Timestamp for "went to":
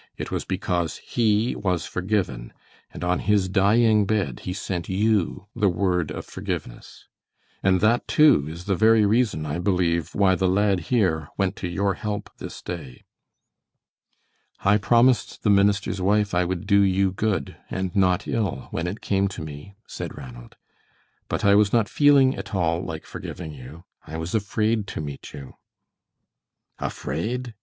11.37-11.67